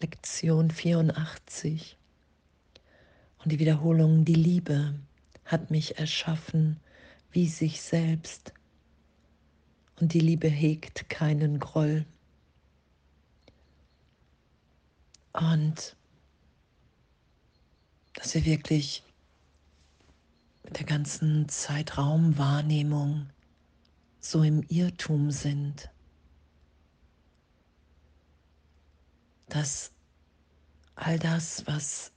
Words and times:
Lektion 0.00 0.70
84. 0.70 1.98
Und 3.42 3.50
die 3.50 3.58
Wiederholung, 3.58 4.24
die 4.24 4.34
Liebe 4.34 4.94
hat 5.44 5.72
mich 5.72 5.98
erschaffen 5.98 6.78
wie 7.32 7.48
sich 7.48 7.82
selbst. 7.82 8.52
Und 10.00 10.14
die 10.14 10.20
Liebe 10.20 10.48
hegt 10.48 11.08
keinen 11.10 11.58
Groll. 11.58 12.06
Und 15.32 15.96
dass 18.14 18.34
wir 18.34 18.44
wirklich 18.44 19.02
mit 20.62 20.78
der 20.78 20.86
ganzen 20.86 21.48
Zeitraumwahrnehmung 21.48 23.28
so 24.20 24.44
im 24.44 24.62
Irrtum 24.68 25.32
sind, 25.32 25.90
dass 29.48 29.92
all 30.94 31.18
das, 31.18 31.66
was 31.66 32.12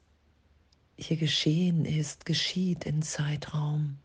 hier 0.97 1.17
geschehen 1.17 1.85
ist, 1.85 2.25
geschieht 2.25 2.85
in 2.85 3.01
Zeitraum. 3.01 3.97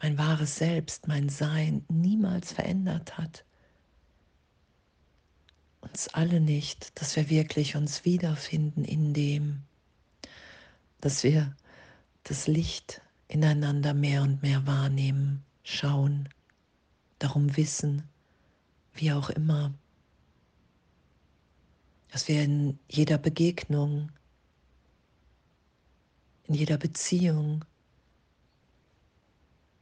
Mein 0.00 0.18
wahres 0.18 0.56
Selbst, 0.56 1.08
mein 1.08 1.28
Sein 1.28 1.84
niemals 1.88 2.52
verändert 2.52 3.16
hat. 3.18 3.44
Uns 5.80 6.08
alle 6.08 6.40
nicht, 6.40 7.00
dass 7.00 7.16
wir 7.16 7.30
wirklich 7.30 7.76
uns 7.76 8.04
wiederfinden 8.04 8.84
in 8.84 9.14
dem, 9.14 9.62
dass 11.00 11.22
wir 11.22 11.54
das 12.24 12.46
Licht 12.46 13.00
ineinander 13.28 13.94
mehr 13.94 14.22
und 14.22 14.42
mehr 14.42 14.66
wahrnehmen, 14.66 15.44
schauen, 15.62 16.28
darum 17.18 17.56
wissen, 17.56 18.02
wie 18.94 19.12
auch 19.12 19.30
immer 19.30 19.72
dass 22.16 22.28
wir 22.28 22.42
in 22.42 22.78
jeder 22.88 23.18
Begegnung, 23.18 24.10
in 26.44 26.54
jeder 26.54 26.78
Beziehung 26.78 27.62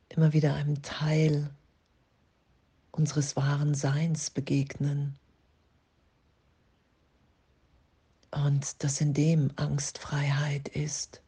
immer 0.08 0.32
wieder 0.32 0.54
einem 0.54 0.82
Teil 0.82 1.48
unseres 2.90 3.36
wahren 3.36 3.76
Seins 3.76 4.30
begegnen. 4.30 5.16
Und 8.32 8.82
dass 8.82 9.00
in 9.00 9.14
dem 9.14 9.52
Angstfreiheit 9.54 10.66
ist, 10.66 11.22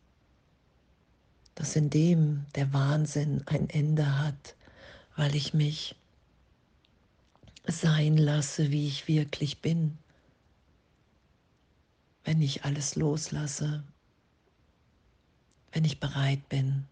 dass 1.54 1.76
in 1.76 1.88
dem 1.88 2.46
der 2.56 2.72
Wahnsinn 2.72 3.44
ein 3.46 3.70
Ende 3.70 4.18
hat, 4.18 4.56
weil 5.14 5.36
ich 5.36 5.54
mich 5.54 5.94
sein 7.64 8.16
lasse, 8.16 8.72
wie 8.72 8.88
ich 8.88 9.06
wirklich 9.06 9.62
bin 9.62 9.98
wenn 12.26 12.42
ich 12.42 12.64
alles 12.64 12.96
loslasse, 12.96 13.84
wenn 15.70 15.84
ich 15.84 16.00
bereit 16.00 16.48
bin, 16.48 16.84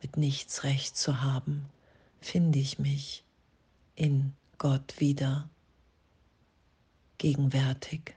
mit 0.00 0.16
nichts 0.16 0.64
recht 0.64 0.96
zu 0.96 1.20
haben, 1.20 1.66
finde 2.22 2.58
ich 2.58 2.78
mich 2.78 3.24
in 3.94 4.32
Gott 4.56 5.00
wieder 5.00 5.50
gegenwärtig. 7.18 8.14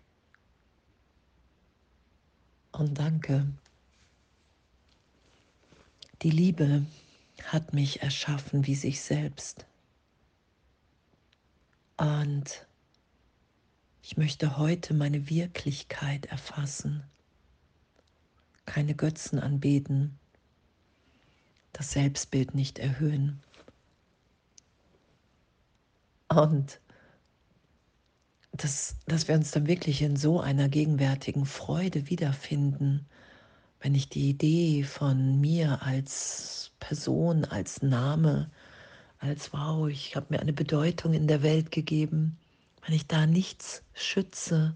Und 2.72 2.98
danke. 2.98 3.46
Die 6.22 6.32
Liebe 6.32 6.86
hat 7.44 7.74
mich 7.74 8.04
erschaffen 8.04 8.66
wie 8.68 8.76
sich 8.76 9.02
selbst. 9.02 9.66
Und 11.98 12.66
ich 14.02 14.18
möchte 14.18 14.58
heute 14.58 14.94
meine 14.94 15.30
Wirklichkeit 15.30 16.26
erfassen, 16.28 17.04
keine 18.66 18.96
Götzen 18.96 19.40
anbeten, 19.40 20.18
das 21.74 21.92
Selbstbild 21.92 22.56
nicht 22.56 22.80
erhöhen. 22.80 23.42
Und 26.30 26.80
dass, 28.52 28.96
dass 29.08 29.28
wir 29.28 29.36
uns 29.36 29.52
dann 29.52 29.68
wirklich 29.68 30.02
in 30.02 30.16
so 30.16 30.40
einer 30.40 30.70
gegenwärtigen 30.70 31.46
Freude 31.46 32.10
wiederfinden, 32.10 33.06
wenn 33.80 33.96
ich 33.96 34.10
die 34.10 34.30
Idee 34.30 34.84
von 34.84 35.40
mir 35.40 35.82
als 35.82 36.72
Person, 36.80 37.46
als 37.46 37.82
Name, 37.82 38.52
als 39.20 39.54
wow, 39.54 39.88
ich 39.88 40.16
habe 40.16 40.28
mir 40.30 40.40
eine 40.40 40.54
Bedeutung 40.54 41.14
in 41.14 41.28
der 41.28 41.44
Welt 41.44 41.72
gegeben, 41.72 42.38
wenn 42.82 42.96
ich 42.96 43.08
da 43.08 43.26
nichts 43.26 43.84
schütze, 43.94 44.76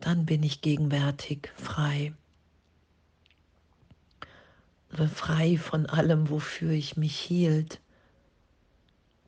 dann 0.00 0.26
bin 0.26 0.42
ich 0.42 0.60
gegenwärtig 0.60 1.50
frei. 1.56 2.12
Frei 5.14 5.56
von 5.56 5.86
allem, 5.86 6.28
wofür 6.28 6.72
ich 6.72 6.96
mich 6.96 7.18
hielt. 7.18 7.80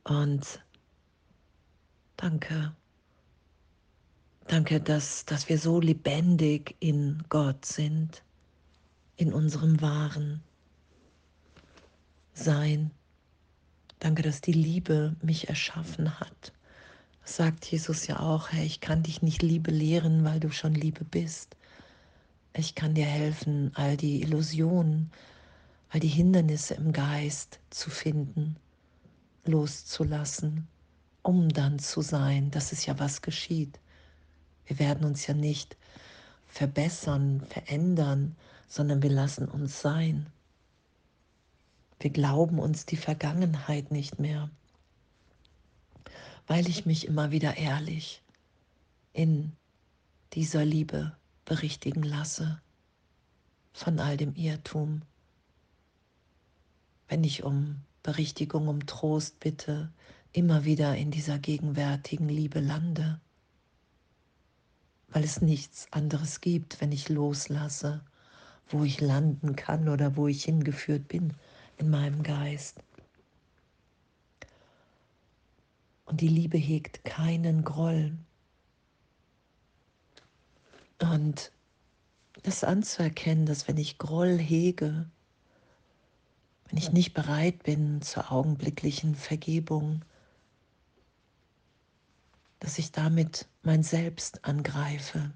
Und 0.03 0.63
danke. 2.17 2.75
Danke, 4.47 4.79
dass, 4.79 5.25
dass 5.25 5.49
wir 5.49 5.57
so 5.57 5.79
lebendig 5.79 6.75
in 6.79 7.23
Gott 7.29 7.65
sind, 7.65 8.23
in 9.15 9.33
unserem 9.33 9.81
wahren 9.81 10.43
Sein. 12.33 12.91
Danke, 13.99 14.21
dass 14.21 14.41
die 14.41 14.53
Liebe 14.53 15.15
mich 15.21 15.49
erschaffen 15.49 16.19
hat. 16.19 16.53
Das 17.21 17.37
sagt 17.37 17.65
Jesus 17.65 18.05
ja 18.07 18.19
auch, 18.19 18.51
hey, 18.51 18.65
ich 18.65 18.81
kann 18.81 19.03
dich 19.03 19.21
nicht 19.21 19.41
Liebe 19.41 19.71
lehren, 19.71 20.23
weil 20.23 20.39
du 20.39 20.51
schon 20.51 20.75
Liebe 20.75 21.03
bist. 21.03 21.55
Ich 22.53 22.75
kann 22.75 22.93
dir 22.93 23.05
helfen, 23.05 23.71
all 23.73 23.97
die 23.97 24.21
Illusionen, 24.21 25.11
all 25.89 25.99
die 25.99 26.07
Hindernisse 26.07 26.75
im 26.75 26.93
Geist 26.93 27.59
zu 27.69 27.89
finden, 27.89 28.57
loszulassen, 29.45 30.67
um 31.21 31.49
dann 31.49 31.79
zu 31.79 32.01
sein. 32.01 32.51
Das 32.51 32.71
ist 32.71 32.85
ja, 32.85 32.99
was 32.99 33.21
geschieht. 33.21 33.79
Wir 34.67 34.79
werden 34.79 35.05
uns 35.05 35.25
ja 35.27 35.33
nicht 35.33 35.77
verbessern, 36.47 37.41
verändern, 37.49 38.35
sondern 38.67 39.01
wir 39.01 39.09
lassen 39.09 39.47
uns 39.47 39.81
sein. 39.81 40.27
Wir 41.99 42.09
glauben 42.09 42.59
uns 42.59 42.85
die 42.85 42.97
Vergangenheit 42.97 43.91
nicht 43.91 44.19
mehr, 44.19 44.49
weil 46.47 46.67
ich 46.67 46.85
mich 46.85 47.07
immer 47.07 47.31
wieder 47.31 47.57
ehrlich 47.57 48.21
in 49.13 49.53
dieser 50.33 50.65
Liebe 50.65 51.15
berichtigen 51.45 52.03
lasse 52.03 52.61
von 53.71 53.99
all 53.99 54.17
dem 54.17 54.35
Irrtum. 54.35 55.03
Wenn 57.07 57.23
ich 57.23 57.43
um 57.43 57.81
Berichtigung, 58.03 58.67
um 58.67 58.85
Trost 58.85 59.39
bitte, 59.39 59.91
immer 60.33 60.65
wieder 60.65 60.95
in 60.97 61.11
dieser 61.11 61.39
gegenwärtigen 61.39 62.27
Liebe 62.27 62.59
lande, 62.59 63.21
weil 65.07 65.23
es 65.23 65.41
nichts 65.41 65.87
anderes 65.91 66.41
gibt, 66.41 66.81
wenn 66.81 66.91
ich 66.91 67.07
loslasse, 67.07 68.03
wo 68.67 68.83
ich 68.83 68.99
landen 68.99 69.55
kann 69.55 69.87
oder 69.87 70.17
wo 70.17 70.27
ich 70.27 70.43
hingeführt 70.43 71.07
bin 71.07 71.33
in 71.77 71.89
meinem 71.89 72.23
Geist. 72.23 72.77
Und 76.05 76.21
die 76.21 76.27
Liebe 76.27 76.57
hegt 76.57 77.03
keinen 77.03 77.63
Groll. 77.63 78.17
Und 80.99 81.51
das 82.43 82.63
anzuerkennen, 82.63 83.45
dass 83.45 83.67
wenn 83.67 83.77
ich 83.77 83.97
Groll 83.97 84.37
hege, 84.37 85.09
wenn 86.67 86.77
ich 86.77 86.91
nicht 86.91 87.13
bereit 87.13 87.63
bin 87.63 88.01
zur 88.01 88.31
augenblicklichen 88.31 89.15
Vergebung, 89.15 90.03
dass 92.59 92.77
ich 92.79 92.91
damit 92.91 93.47
mein 93.63 93.83
Selbst 93.83 94.45
angreife. 94.45 95.31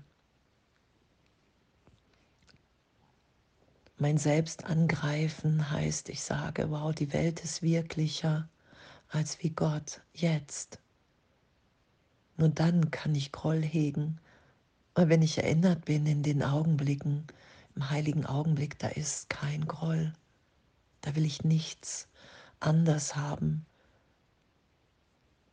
Mein 4.02 4.18
Selbst 4.18 4.64
angreifen 4.64 5.72
heißt, 5.72 6.08
ich 6.08 6.24
sage, 6.24 6.72
wow, 6.72 6.96
die 6.96 7.12
Welt 7.12 7.44
ist 7.44 7.62
wirklicher 7.62 8.48
als 9.10 9.44
wie 9.44 9.50
Gott 9.50 10.00
jetzt. 10.14 10.80
Nur 12.38 12.48
dann 12.48 12.92
kann 12.92 13.14
ich 13.14 13.34
Groll 13.34 13.62
hegen. 13.62 14.22
Und 14.94 15.10
wenn 15.10 15.22
ich 15.22 15.38
erinnert 15.38 15.84
bin 15.84 16.06
in 16.06 16.24
den 16.24 16.44
Augenblicken, 16.44 17.28
im 17.76 17.90
heiligen 17.90 18.26
Augenblick, 18.26 18.80
da 18.80 18.88
ist 18.88 19.30
kein 19.30 19.68
Groll. 19.68 20.14
Da 21.02 21.14
will 21.18 21.26
ich 21.26 21.44
nichts 21.44 22.08
anders 22.62 23.18
haben. 23.18 23.66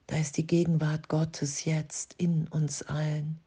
Da 0.07 0.19
ist 0.19 0.37
die 0.37 0.47
Gegenwart 0.47 1.09
Gottes 1.09 1.65
jetzt 1.65 2.15
in 2.17 2.47
uns 2.47 2.83
allen. 2.83 3.41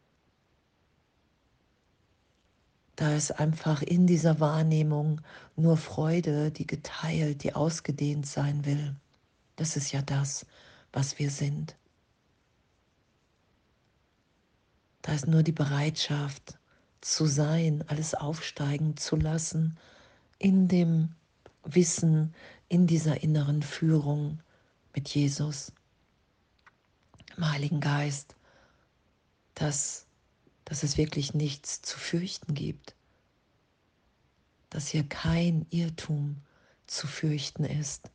Da 2.99 3.15
ist 3.15 3.31
einfach 3.31 3.81
in 3.81 4.07
dieser 4.07 4.41
Wahrnehmung 4.41 5.21
nur 5.55 5.77
Freude, 5.77 6.51
die 6.51 6.67
geteilt, 6.67 7.43
die 7.43 7.53
ausgedehnt 7.53 8.27
sein 8.27 8.65
will. 8.65 8.93
Das 9.55 9.77
ist 9.77 9.93
ja 9.93 10.01
das, 10.01 10.45
was 10.91 11.17
wir 11.17 11.31
sind. 11.31 11.77
Da 15.01 15.13
ist 15.13 15.27
nur 15.27 15.43
die 15.43 15.53
Bereitschaft 15.53 16.59
zu 16.99 17.25
sein, 17.25 17.85
alles 17.87 18.15
aufsteigen 18.15 18.97
zu 18.97 19.15
lassen, 19.15 19.77
in 20.37 20.67
dem 20.67 21.15
Wissen, 21.63 22.35
in 22.67 22.85
dieser 22.85 23.23
inneren 23.23 23.63
Führung 23.63 24.41
mit 24.93 25.07
Jesus, 25.07 25.71
im 27.37 27.49
Heiligen 27.49 27.79
Geist, 27.79 28.35
dass, 29.55 30.05
dass 30.69 30.83
es 30.83 30.97
wirklich 30.97 31.33
nichts 31.33 31.81
zu 31.81 31.97
fürchten 31.97 32.53
gibt, 32.53 32.93
dass 34.69 34.87
hier 34.87 35.03
kein 35.03 35.65
Irrtum 35.71 36.37
zu 36.85 37.07
fürchten 37.07 37.63
ist, 37.63 38.11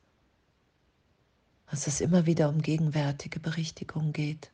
dass 1.69 1.89
es 1.89 2.01
immer 2.01 2.27
wieder 2.27 2.49
um 2.49 2.63
gegenwärtige 2.63 3.41
Berichtigung 3.41 4.13
geht, 4.13 4.53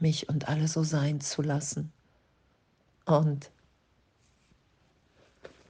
mich 0.00 0.28
und 0.28 0.48
alle 0.48 0.66
so 0.66 0.82
sein 0.82 1.20
zu 1.20 1.40
lassen. 1.40 1.92
Und 3.04 3.52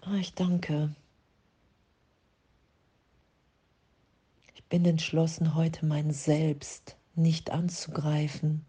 oh, 0.06 0.14
ich 0.14 0.32
danke. 0.32 0.94
Ich 4.54 4.64
bin 4.64 4.86
entschlossen, 4.86 5.54
heute 5.54 5.84
mein 5.84 6.10
Selbst 6.10 6.96
nicht 7.14 7.50
anzugreifen, 7.50 8.64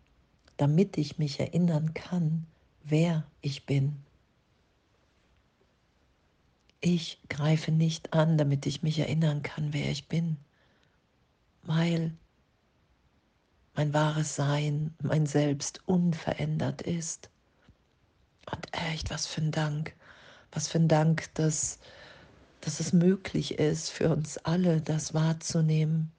damit 0.57 0.98
ich 0.98 1.18
mich 1.18 1.39
erinnern 1.39 1.94
kann, 1.94 2.45
wer 2.83 3.24
ich 3.42 3.65
bin. 3.65 4.04
Ich 6.81 7.19
greife 7.30 7.71
nicht 7.71 8.13
an, 8.13 8.38
damit 8.38 8.65
ich 8.65 8.83
mich 8.83 9.00
erinnern 9.00 9.42
kann, 9.42 9.74
wer 9.74 9.89
ich 9.89 10.07
bin, 10.07 10.38
weil 11.63 12.13
mein 13.75 13.94
wahres 13.94 14.36
Sein, 14.36 14.95
mein 15.01 15.25
Selbst 15.25 15.81
unverändert 15.88 16.81
ist. 16.81 17.30
Und 18.51 18.68
echt, 18.71 19.10
was 19.12 19.27
für 19.27 19.42
ein 19.42 19.51
Dank, 19.51 19.95
was 20.51 20.68
für 20.68 20.80
ein 20.80 20.88
Dank, 20.88 21.33
dass, 21.36 21.80
dass 22.62 22.80
es 22.80 22.94
möglich 22.94 23.60
ist 23.60 23.92
für 23.92 24.10
uns 24.10 24.38
alle, 24.39 24.81
das 24.81 25.13
wahrzunehmen, 25.13 26.12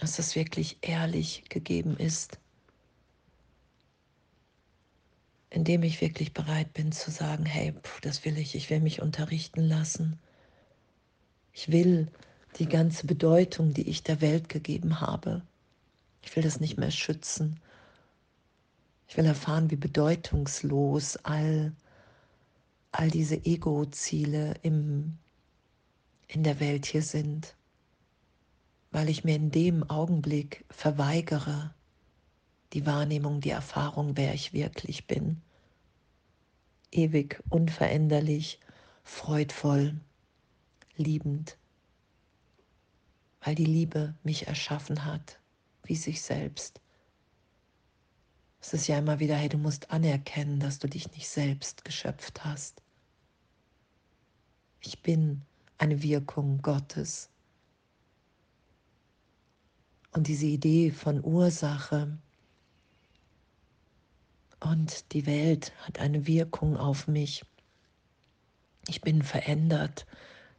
dass 0.00 0.18
es 0.18 0.34
wirklich 0.34 0.78
ehrlich 0.82 1.44
gegeben 1.48 1.96
ist 1.96 2.38
indem 5.50 5.82
ich 5.82 6.00
wirklich 6.00 6.32
bereit 6.32 6.72
bin 6.72 6.92
zu 6.92 7.10
sagen, 7.10 7.44
hey, 7.44 7.72
pff, 7.72 8.00
das 8.00 8.24
will 8.24 8.38
ich, 8.38 8.54
ich 8.54 8.70
will 8.70 8.80
mich 8.80 9.02
unterrichten 9.02 9.60
lassen. 9.60 10.18
Ich 11.52 11.70
will 11.70 12.08
die 12.58 12.66
ganze 12.66 13.06
Bedeutung, 13.06 13.74
die 13.74 13.88
ich 13.88 14.04
der 14.04 14.20
Welt 14.20 14.48
gegeben 14.48 15.00
habe, 15.00 15.42
ich 16.22 16.36
will 16.36 16.42
das 16.42 16.60
nicht 16.60 16.78
mehr 16.78 16.90
schützen. 16.90 17.58
Ich 19.08 19.16
will 19.16 19.24
erfahren, 19.24 19.70
wie 19.70 19.76
bedeutungslos 19.76 21.16
all, 21.24 21.72
all 22.92 23.10
diese 23.10 23.44
Ego-Ziele 23.44 24.54
in 24.62 25.18
der 26.28 26.60
Welt 26.60 26.86
hier 26.86 27.02
sind, 27.02 27.56
weil 28.90 29.08
ich 29.08 29.24
mir 29.24 29.36
in 29.36 29.50
dem 29.50 29.88
Augenblick 29.88 30.64
verweigere, 30.70 31.74
die 32.72 32.86
Wahrnehmung, 32.86 33.40
die 33.40 33.50
Erfahrung, 33.50 34.16
wer 34.16 34.34
ich 34.34 34.52
wirklich 34.52 35.06
bin. 35.06 35.42
Ewig, 36.92 37.42
unveränderlich, 37.48 38.60
freudvoll, 39.04 40.00
liebend, 40.96 41.56
weil 43.42 43.54
die 43.54 43.64
Liebe 43.64 44.14
mich 44.22 44.48
erschaffen 44.48 45.04
hat, 45.04 45.38
wie 45.84 45.96
sich 45.96 46.22
selbst. 46.22 46.80
Es 48.60 48.74
ist 48.74 48.88
ja 48.88 48.98
immer 48.98 49.20
wieder, 49.20 49.36
hey, 49.36 49.48
du 49.48 49.56
musst 49.56 49.90
anerkennen, 49.90 50.60
dass 50.60 50.78
du 50.78 50.88
dich 50.88 51.10
nicht 51.12 51.28
selbst 51.28 51.84
geschöpft 51.84 52.44
hast. 52.44 52.82
Ich 54.80 55.02
bin 55.02 55.42
eine 55.78 56.02
Wirkung 56.02 56.60
Gottes. 56.60 57.29
Und 60.12 60.26
diese 60.26 60.46
Idee 60.46 60.90
von 60.90 61.24
Ursache, 61.24 62.18
und 64.60 65.12
die 65.14 65.24
Welt 65.26 65.72
hat 65.86 65.98
eine 65.98 66.26
Wirkung 66.26 66.76
auf 66.76 67.08
mich. 67.08 67.44
Ich 68.88 69.00
bin 69.00 69.22
verändert, 69.22 70.06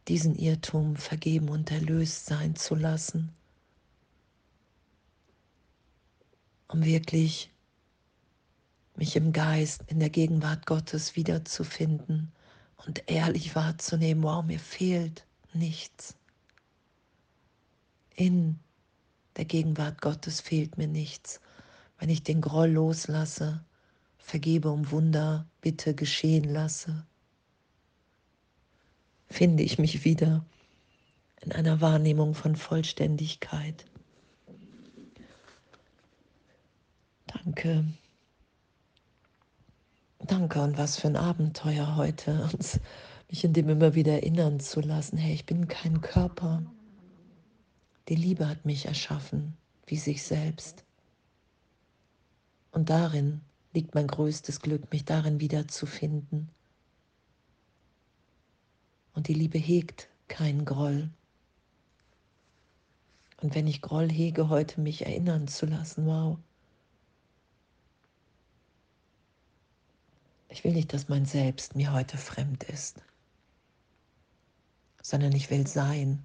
diesen 0.08 0.34
Irrtum 0.34 0.96
vergeben 0.96 1.48
und 1.48 1.70
erlöst 1.70 2.26
sein 2.26 2.56
zu 2.56 2.74
lassen, 2.74 3.32
um 6.66 6.84
wirklich 6.84 7.50
mich 8.96 9.14
im 9.14 9.32
Geist, 9.32 9.82
in 9.86 10.00
der 10.00 10.10
Gegenwart 10.10 10.66
Gottes 10.66 11.14
wiederzufinden 11.14 12.32
und 12.84 13.08
ehrlich 13.08 13.54
wahrzunehmen, 13.54 14.24
wow, 14.24 14.44
mir 14.44 14.58
fehlt 14.58 15.24
nichts. 15.52 16.16
In 18.16 18.58
der 19.36 19.44
Gegenwart 19.44 20.00
Gottes 20.00 20.40
fehlt 20.40 20.78
mir 20.78 20.88
nichts. 20.88 21.40
Wenn 21.98 22.10
ich 22.10 22.22
den 22.22 22.40
Groll 22.40 22.70
loslasse, 22.70 23.64
vergebe 24.18 24.70
um 24.70 24.90
Wunder, 24.90 25.46
bitte 25.60 25.94
geschehen 25.94 26.44
lasse, 26.44 27.06
finde 29.28 29.62
ich 29.62 29.78
mich 29.78 30.04
wieder 30.04 30.44
in 31.40 31.52
einer 31.52 31.80
Wahrnehmung 31.80 32.34
von 32.34 32.56
Vollständigkeit. 32.56 33.84
Danke. 37.26 37.84
Danke 40.20 40.62
und 40.62 40.78
was 40.78 40.98
für 40.98 41.08
ein 41.08 41.16
Abenteuer 41.16 41.96
heute, 41.96 42.48
uns, 42.52 42.78
mich 43.28 43.44
in 43.44 43.52
dem 43.52 43.68
immer 43.68 43.94
wieder 43.94 44.12
erinnern 44.12 44.60
zu 44.60 44.80
lassen, 44.80 45.16
hey, 45.16 45.34
ich 45.34 45.46
bin 45.46 45.66
kein 45.66 46.00
Körper. 46.00 46.62
Die 48.12 48.16
Liebe 48.16 48.46
hat 48.46 48.66
mich 48.66 48.84
erschaffen, 48.84 49.56
wie 49.86 49.96
sich 49.96 50.22
selbst. 50.22 50.84
Und 52.70 52.90
darin 52.90 53.40
liegt 53.72 53.94
mein 53.94 54.06
größtes 54.06 54.60
Glück, 54.60 54.92
mich 54.92 55.06
darin 55.06 55.40
wiederzufinden. 55.40 56.50
Und 59.14 59.28
die 59.28 59.32
Liebe 59.32 59.56
hegt 59.56 60.10
keinen 60.28 60.66
Groll. 60.66 61.08
Und 63.40 63.54
wenn 63.54 63.66
ich 63.66 63.80
Groll 63.80 64.10
hege, 64.10 64.50
heute 64.50 64.82
mich 64.82 65.06
erinnern 65.06 65.48
zu 65.48 65.64
lassen, 65.64 66.04
wow. 66.04 66.36
Ich 70.50 70.64
will 70.64 70.74
nicht, 70.74 70.92
dass 70.92 71.08
mein 71.08 71.24
Selbst 71.24 71.76
mir 71.76 71.94
heute 71.94 72.18
fremd 72.18 72.64
ist, 72.64 73.00
sondern 75.00 75.32
ich 75.32 75.48
will 75.48 75.66
sein. 75.66 76.22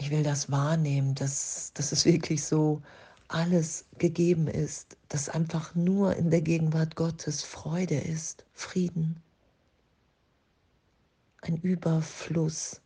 Ich 0.00 0.10
will 0.10 0.22
das 0.22 0.48
wahrnehmen, 0.48 1.16
dass, 1.16 1.72
dass 1.74 1.90
es 1.90 2.04
wirklich 2.04 2.44
so 2.44 2.80
alles 3.26 3.84
gegeben 3.98 4.46
ist, 4.46 4.96
dass 5.08 5.28
einfach 5.28 5.74
nur 5.74 6.14
in 6.14 6.30
der 6.30 6.40
Gegenwart 6.40 6.94
Gottes 6.94 7.42
Freude 7.42 7.98
ist, 7.98 8.44
Frieden, 8.52 9.20
ein 11.42 11.56
Überfluss 11.56 12.80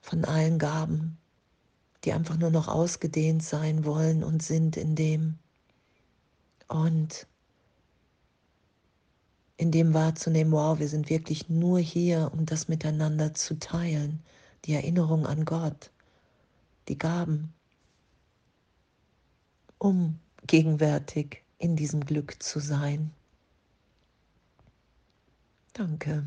von 0.00 0.24
allen 0.24 0.58
Gaben, 0.58 1.18
die 2.04 2.14
einfach 2.14 2.38
nur 2.38 2.50
noch 2.50 2.68
ausgedehnt 2.68 3.44
sein 3.44 3.84
wollen 3.84 4.24
und 4.24 4.42
sind 4.42 4.78
in 4.78 4.96
dem. 4.96 5.38
Und 6.68 7.26
in 9.62 9.70
dem 9.70 9.94
wahrzunehmen, 9.94 10.52
wow, 10.52 10.78
wir 10.78 10.88
sind 10.88 11.08
wirklich 11.08 11.48
nur 11.48 11.78
hier, 11.78 12.30
um 12.34 12.44
das 12.46 12.68
miteinander 12.68 13.32
zu 13.32 13.58
teilen, 13.58 14.22
die 14.64 14.74
Erinnerung 14.74 15.26
an 15.26 15.44
Gott 15.44 15.90
die 16.88 16.98
Gaben, 16.98 17.54
um 19.78 20.18
gegenwärtig 20.46 21.42
in 21.58 21.76
diesem 21.76 22.04
Glück 22.04 22.42
zu 22.42 22.58
sein. 22.58 23.12
Danke. 25.72 26.26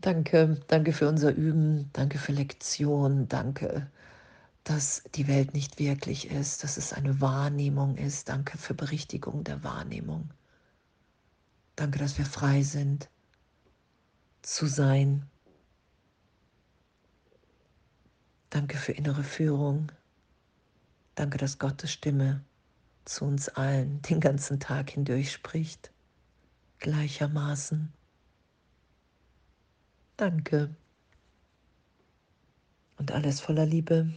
Danke, 0.00 0.60
danke 0.68 0.92
für 0.92 1.08
unser 1.08 1.34
Üben, 1.34 1.90
danke 1.92 2.18
für 2.18 2.32
Lektion, 2.32 3.28
danke, 3.28 3.90
dass 4.64 5.02
die 5.14 5.26
Welt 5.26 5.52
nicht 5.52 5.78
wirklich 5.78 6.30
ist, 6.30 6.64
dass 6.64 6.76
es 6.76 6.92
eine 6.92 7.20
Wahrnehmung 7.20 7.96
ist. 7.96 8.28
Danke 8.28 8.56
für 8.56 8.74
Berichtigung 8.74 9.44
der 9.44 9.62
Wahrnehmung. 9.64 10.30
Danke, 11.76 11.98
dass 11.98 12.18
wir 12.18 12.26
frei 12.26 12.62
sind 12.62 13.08
zu 14.42 14.66
sein, 14.66 15.28
Danke 18.50 18.78
für 18.78 18.92
innere 18.92 19.22
Führung. 19.22 19.92
Danke, 21.14 21.36
dass 21.36 21.58
Gottes 21.58 21.92
Stimme 21.92 22.42
zu 23.04 23.26
uns 23.26 23.50
allen 23.50 24.00
den 24.02 24.18
ganzen 24.18 24.60
Tag 24.60 24.90
hindurch 24.90 25.30
spricht, 25.32 25.92
gleichermaßen. 26.78 27.92
Danke. 30.16 30.74
und 32.98 33.12
alles 33.12 33.40
voller 33.40 33.66
Liebe. 33.66 34.10